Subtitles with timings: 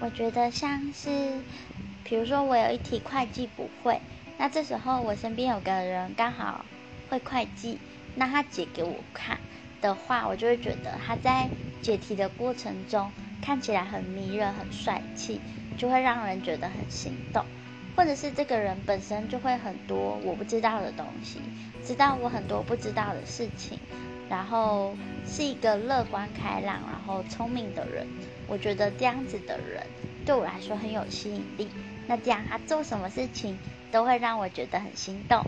[0.00, 1.40] 我觉得像是，
[2.04, 4.00] 比如说我有一题会计不会，
[4.38, 6.64] 那这时候我身边有个人刚好
[7.10, 7.78] 会会计，
[8.14, 9.38] 那他解给我看
[9.80, 11.50] 的话，我就会觉得他在
[11.82, 13.10] 解题的过程中
[13.42, 15.40] 看起来很迷人、很帅气，
[15.76, 17.44] 就会让人觉得很心动。
[17.96, 21.40] 或者是这个人本身就会很多我不知道的东西，
[21.84, 23.76] 知道我很多不知道的事情，
[24.28, 28.06] 然后是一个乐观开朗、然后聪明的人。
[28.46, 29.82] 我觉得这样子的人
[30.24, 31.68] 对我来说很有吸引力。
[32.06, 33.58] 那这样他做什么事情
[33.92, 35.44] 都会让我觉得很心动。